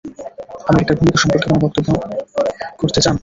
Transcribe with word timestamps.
আমেরিকার 0.69 0.97
ভূমিকা 0.99 1.19
সম্পর্কে 1.21 1.45
কোনো 1.45 1.57
মন্তব্য 1.63 1.89
করতে 2.79 2.99
চান? 3.01 3.15